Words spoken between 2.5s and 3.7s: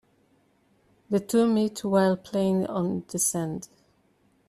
on the sand.